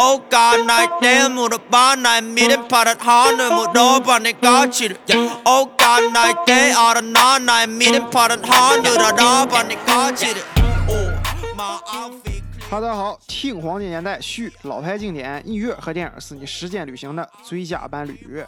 [0.00, 0.18] 哈喽
[12.70, 18.42] 大家好，听黄金年代续，老牌经典音乐和电影是你时间旅行的最佳伴侣。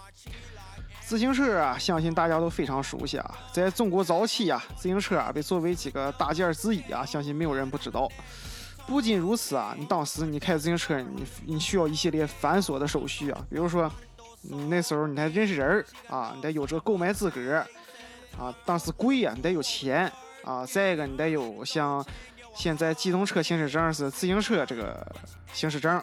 [1.02, 8.08] 自行车啊，相信大家都非常熟悉啊，在中国早期啊，自行车啊被作为几个大件之一啊，相信没有人不知道。
[8.86, 13.90] 不仅如此啊，你当时你开自行车，你你需要一系列繁琐的手续啊，比如说，
[14.42, 17.64] 你那时候你还认识人儿啊，你得有这个购买资格
[18.38, 20.10] 啊，当时贵呀，你得有钱
[20.44, 22.04] 啊，再一个你得有像
[22.54, 25.06] 现在机动车行驶证是自行车这个
[25.52, 26.02] 行驶证。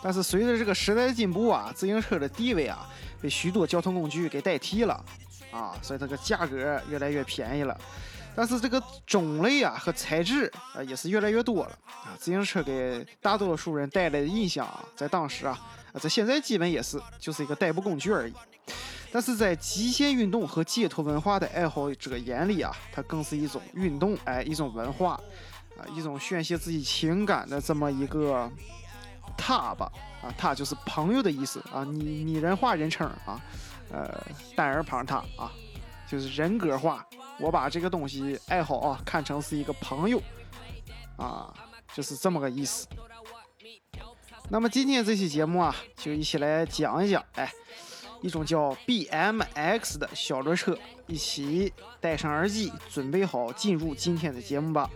[0.00, 2.88] 但是随着这个时代的进步啊，自行车的地位啊
[3.20, 5.04] 被许多交通工具给代替了
[5.50, 7.76] 啊，所以这个价格越来越便宜了。
[8.38, 12.14] 但是这个种类啊和材质啊也是越来越多了啊。
[12.16, 15.58] 自行车给大多数人带来的印象啊，在当时啊，
[15.94, 18.32] 在现在基本也是就是一个代步工具而已。
[19.10, 25.20] 但是在极限运动和街头文化的爱好者眼里啊，它更是一种运动，哎，一种文化
[25.76, 28.48] 啊，一种宣泄自己情感的这么一个
[29.36, 29.90] 他吧
[30.22, 33.40] 啊，他就是朋友的意思啊，拟拟人化人称啊，
[33.90, 34.24] 呃，
[34.54, 35.50] 单人旁他啊，
[36.08, 37.04] 就是人格化。
[37.40, 40.20] 我把这个东西爱好啊看成是一个朋友
[41.16, 41.52] 啊，
[41.94, 42.86] 就是这么个意思。
[44.50, 47.52] 那么今天这期节目啊，就一起来讲一讲，哎，
[48.22, 54.88] 一种叫 BMX 的小轮车，一起戴上耳机，准备好进入今天的节目吧。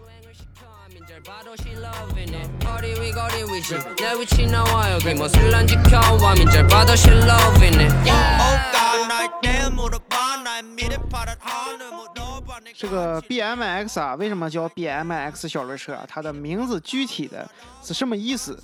[12.75, 15.95] 这个 bmx 啊为什么叫 bmx 小轮车？
[15.95, 17.49] 啊它的名字具体的
[17.83, 18.61] 是什么意思？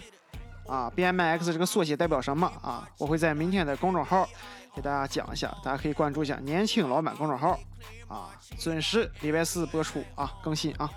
[0.66, 2.46] 啊 bmx 这个缩写代表什么？
[2.62, 4.28] 啊我会在明天的公众号
[4.74, 7.58] 给大家讲一下大家可以关注一下年轻老板公众号
[8.06, 10.90] 啊准时礼拜四播出啊更新啊。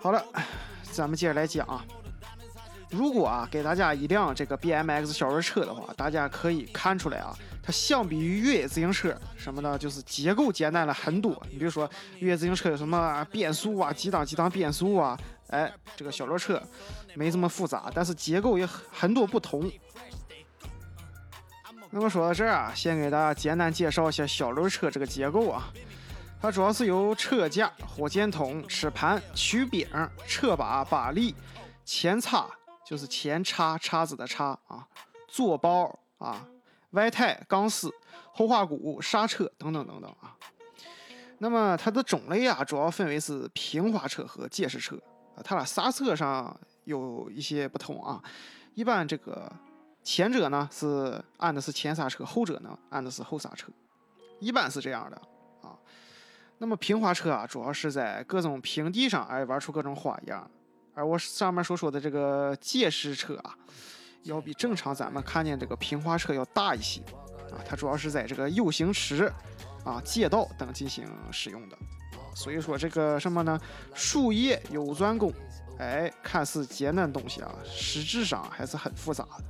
[0.00, 0.24] 好了
[0.82, 1.84] 咱们接着来讲啊。
[2.88, 7.36] 如果啊给大家一辆这个 bmx 小轮车的话大家可以看出来啊
[7.66, 11.36] 它相比于越野自行车什么的，就是结构简单了很多。
[11.50, 11.90] 你比如说
[12.20, 15.18] 越野自行车有什么变速啊，几档几档变速啊，
[15.48, 16.62] 哎，这个小轮车
[17.16, 19.68] 没这么复杂，但是结构也很很多不同。
[21.90, 25.72] 那么说到这儿啊，先给大家简单介绍一下小轮车这个结构啊。
[26.40, 29.88] 它主要是由车架、火箭筒、齿盘、曲柄、
[30.24, 31.34] 车把、把力、
[31.84, 32.46] 前叉
[32.86, 34.86] （就是前叉叉子的叉啊）、
[35.26, 36.46] 座包啊、
[36.96, 37.88] 外胎、钢丝、
[38.32, 40.34] 后化鼓、刹车等等等等啊。
[41.38, 44.96] 那么它的种类啊，主要分为是平滑车和介式车
[45.36, 45.38] 啊。
[45.44, 48.20] 它俩刹车上有一些不同啊。
[48.74, 49.50] 一般这个
[50.02, 53.68] 前者呢是按的是前刹车，后者呢按的是后刹车，
[54.40, 55.16] 一般是这样的
[55.62, 55.76] 啊。
[56.58, 60.50] 那么平滑车啊，主要是在各种平地上哎玩出各种花样，
[60.94, 63.54] 而我上面所说的这个介式车啊，
[64.24, 67.00] 要比正常咱们看见这个平滑车要大一些
[67.52, 69.32] 啊，它主要是在这个 U 型池
[69.84, 71.76] 啊、街道等进行使用的。
[72.34, 73.58] 所以说这个什么呢，
[73.94, 75.32] 术业有专攻，
[75.78, 79.44] 哎，看似简单东西啊，实质上还是很复杂的。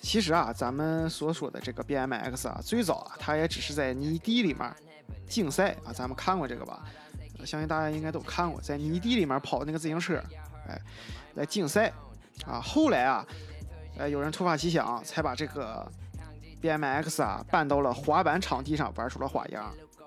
[0.00, 4.74] 其实啊，咱们所说的这个 BMX 啊，最早啊，它也只是在泥地里面
[5.28, 6.82] 竞赛啊，咱们看过这个吧？
[7.44, 10.22] 相信大家应该都看过，在泥地里面跑那个自行车，
[10.66, 10.80] 哎，
[11.34, 11.92] 来竞赛
[12.46, 12.60] 啊。
[12.60, 13.26] 后来啊，
[13.96, 15.90] 呃，有人突发奇想，才把这个
[16.62, 19.64] BMX 啊搬到了滑板场地上，玩出了花样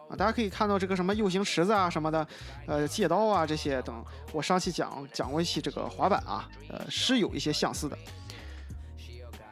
[0.09, 0.15] 啊。
[0.17, 2.27] 大家可以看到这个什么 U 型池子啊什么的，
[2.65, 4.03] 呃，街道啊这些等，
[4.33, 7.97] 我上期讲讲过一期这个滑板啊，呃，是有一些相似的。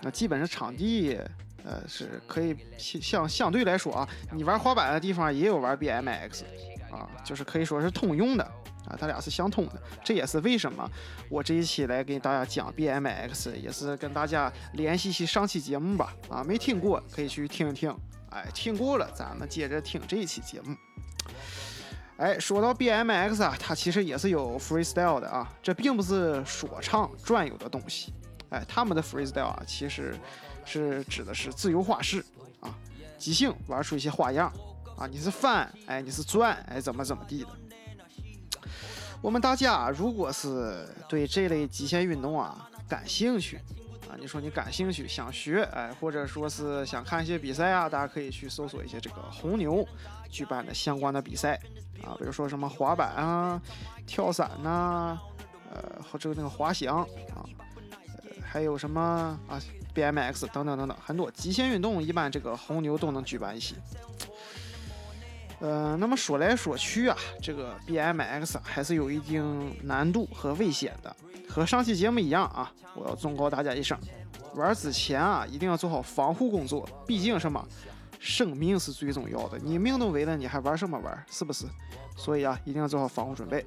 [0.01, 1.17] 那基本上场地，
[1.63, 6.43] 呃，是可以相相对来说啊，你玩滑板的地方也有玩 BMX，
[6.91, 8.51] 啊，就是可以说是通用的
[8.89, 9.81] 啊，它俩是相通的。
[10.03, 10.89] 这也是为什么
[11.29, 16.13] 我这一期来给大家讲 BMX，也是跟大家联系起上期节目吧。
[16.29, 17.95] 啊，没听过可以去听一听，
[18.31, 20.75] 哎，听过了咱们接着听这一期节目。
[22.17, 28.13] 哎，说到 BMX 啊，它其实也是有 freestyle 的啊，这并不是说唱专有的东西。
[28.49, 30.13] 哎，他们的 freestyle 啊，其实
[30.65, 32.25] 是指的是自由花式
[32.59, 32.75] 啊，
[33.17, 34.51] 即兴玩出一些花样
[34.97, 37.49] 啊，你是翻，哎，你是转，哎，怎么怎么地的。
[39.21, 43.57] 我们大家如果是对这类极限运动啊感兴趣
[44.09, 49.87] 啊，你说你感兴趣想学，哎，或者说是想看一些比赛啊，大家可以去搜索一些这个红牛
[50.29, 51.59] 举办的相关的比赛
[52.03, 53.61] 啊，比如说什么滑板啊、
[54.05, 55.19] 跳伞呐。
[55.71, 58.99] 呃，或者那个滑翔啊，呃，还有什么
[59.47, 59.61] 啊
[59.93, 63.75] BMX 等等等等，很多极限运动一般这个红牛都能举办一些。
[65.59, 71.13] 呃，那么说来说去啊，这个 BMX 还是有一定难度和危险的。
[71.49, 73.97] 和上期节目一样啊，我要忠告大家一声：
[74.55, 76.87] 玩之前啊，一定要做好防护工作。
[77.05, 77.67] 毕竟什么，
[78.19, 81.25] 生命是最重要的，你命都没了，你还玩什么玩？
[81.29, 81.65] 是不是？
[82.15, 83.65] 所以啊，一定要做好防护准备。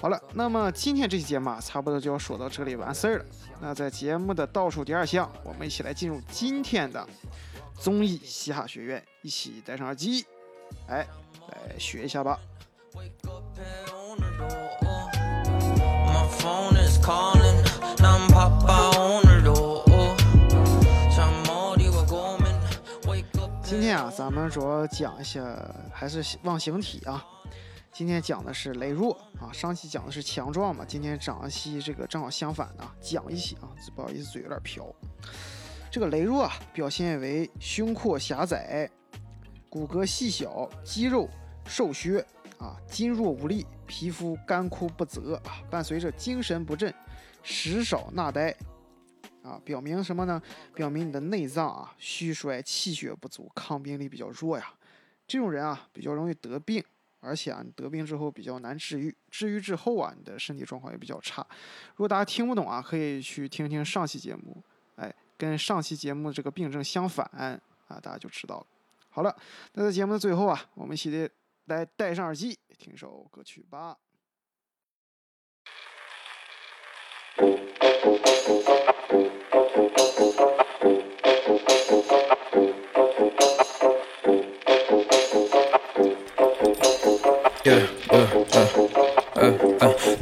[0.00, 3.24] 好了，那么今天这期节目啊，差不多就要说到这里完事儿了。
[3.60, 7.06] 那在节目的倒数第二项，我们一起来进入今天的
[7.78, 10.24] 综艺嘻哈学院，一起戴上耳机。
[10.86, 11.06] 哎，
[11.48, 12.38] 来学一下吧。
[23.62, 25.42] 今天啊，咱们主要讲一下
[25.92, 27.24] 还是忘形体啊。
[27.92, 34.84] 今天讲的是羸弱啊，上期讲的是强壮嘛，今天讲一期这个正好相反的，讲一期啊，不好意思，嘴有点瓢。
[35.90, 38.90] 这个羸弱啊，表现为胸廓狭窄。
[39.72, 41.26] 骨骼细小，肌肉
[41.64, 42.18] 瘦削
[42.58, 46.92] 啊，筋弱无力，皮肤干枯不泽啊，伴随着精神不振，
[47.42, 48.54] 食少纳呆
[49.42, 50.42] 啊，表明什么呢？
[50.74, 54.74] 表明你的内脏啊虚衰，气血不足，抗病力比较弱呀。
[55.26, 56.84] 这种人啊比较容易得病，
[57.20, 61.40] 而且啊你得病之后比较难治愈，治愈之后啊你的身体状况也比较差。
[61.92, 64.62] 如果大家听不懂啊，可以去听听上期节目，
[64.96, 67.24] 哎，跟上期节目这个病症相反
[67.88, 68.66] 啊，大家就知道了。
[69.14, 69.36] 好了，
[69.74, 71.30] 那在节目的最后啊，我们一起
[71.66, 73.98] 来戴上耳机，听首歌曲吧。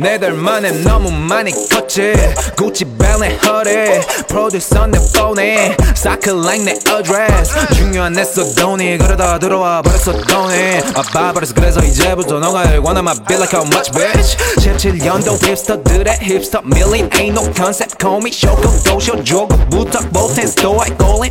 [0.01, 2.15] 내 닮만해 너무 많이 컸지.
[2.57, 10.13] 구찌 벨의 허리 프로듀서 내 폰에 사클like 내 어드레스 중요한 내 써돈이 그러다 들어와 버렸어
[10.13, 10.81] 돈이.
[10.95, 14.39] 아빠버려서 그래서 이제부터 너가 원하 my be like how much bitch.
[14.57, 17.97] 17년도 힙스터들의 힙스터 밀린 ain't no concept.
[18.01, 21.31] Call me 쇼고 도쇼조고 부탁 못해 스토아이 꼴린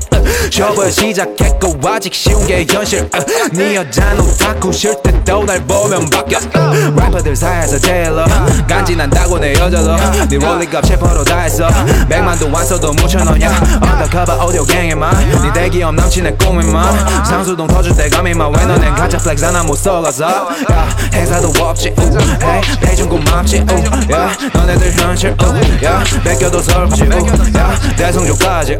[0.51, 3.10] 쇼부 시작했고 아직 쉬운 게 현실
[3.51, 6.38] 네 여자는 오타쿠 쉴 때도 날 보면 바뀌어.
[6.95, 8.10] 래퍼들 사이에서 제일
[8.68, 9.96] 간지난다고 내 여자도
[10.30, 11.68] 네 롤링값 셰퍼로 다 했어.
[12.08, 13.50] 백만도 완서도 묻혀놓냐.
[13.82, 19.46] 언더커버 오디오 갱에만 네 대기업 남친의 꿈이만 상수동 터줄 때 감이만 왜 너넨 가짜 플렉스
[19.46, 20.50] 하나 못 써가서.
[20.72, 21.94] 야 행사도 없지.
[22.42, 23.66] hey 패준 고맙지.
[24.12, 25.36] 야 너네들 현실.
[25.84, 27.04] 야 뺏겨도 서럽지.
[27.58, 28.78] 야 대성조까지.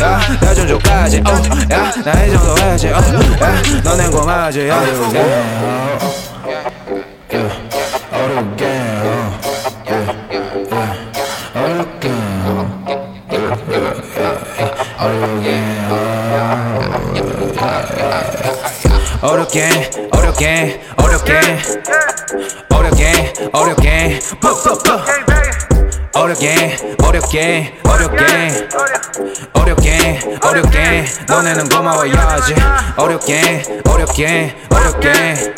[0.00, 1.22] 야 대전조까지.
[1.70, 2.88] 야 나 이 정도 해야지.
[2.88, 3.00] 야
[3.82, 4.68] 너넨 고마지.
[4.68, 4.82] 야
[19.22, 21.40] 어렵게 어렵게 어렵게.
[22.70, 24.18] 어렵게 어렵게.
[24.40, 25.06] 퍽퍽퍽
[26.14, 28.68] 어렵게 어렵게 어렵게.
[29.52, 31.04] 어렵게 어렵게.
[31.28, 32.54] 너네는 고마워야지.
[32.96, 35.54] 어렵게 어렵게 어렵게.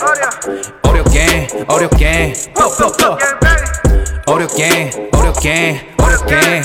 [0.83, 2.33] 어렵게 어렵게.
[2.55, 3.19] 퍽퍽퍽
[4.27, 6.63] 어렵게 어렵게 어렵게.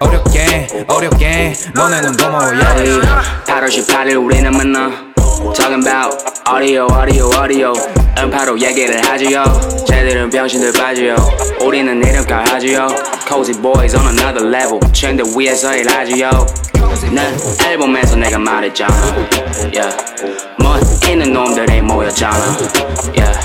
[0.00, 0.27] 어렵게
[0.86, 1.54] 어렵게.
[1.74, 3.00] 너네는 고마워야지
[3.46, 4.90] 8월 18일 우리는 만나.
[5.54, 6.16] Talking about
[6.48, 7.72] audio audio audio.
[8.18, 9.44] 음파로 얘기를 하지요.
[9.86, 11.14] 쟤들은 병신들 빠지요.
[11.60, 12.88] 우리는 이름값 하지요.
[13.28, 14.80] Cozy boys on another level.
[14.92, 16.30] 침대 위에서 일하지요.
[17.12, 18.94] 난 앨범에서 내가 말했잖아.
[19.72, 19.96] Yeah.
[20.58, 22.36] 멋 있는 놈들이 모였잖아.
[23.16, 23.38] Yeah.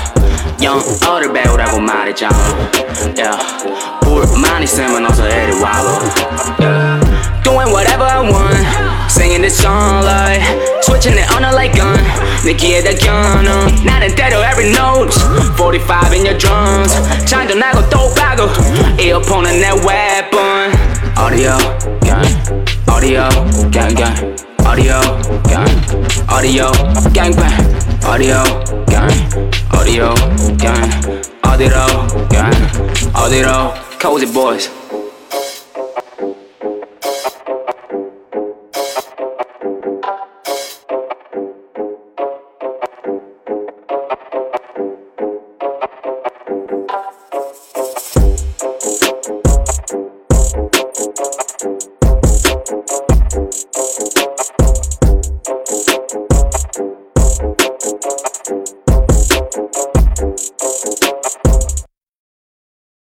[0.62, 2.36] 영어를 배우라고 말했잖아.
[3.16, 3.38] Yeah.
[4.02, 6.00] 불만 있으면 어서 이리 와봐.
[6.58, 6.83] Yeah.
[9.13, 10.41] Singing this song like
[10.81, 11.99] Switching it on a like gun
[12.45, 15.13] 내 귀에다 껴넣어 나는 때려 every note
[15.57, 18.47] 45 in your drums 잔전하고 또 빠고
[18.99, 20.71] 이어폰은 내 weapon
[21.17, 21.57] Audio
[22.01, 22.37] gang
[22.89, 23.29] Audio
[23.71, 24.35] gang gang
[24.65, 25.01] Audio
[25.43, 25.67] gang
[26.29, 26.71] Audio
[27.13, 28.43] gang bang Audio
[28.87, 29.13] gang
[29.73, 30.13] Audio
[30.57, 31.75] gang 어디로
[32.29, 32.55] gang
[33.13, 34.69] 어디로 Cozy boys